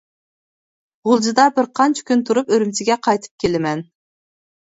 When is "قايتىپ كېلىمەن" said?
3.09-3.87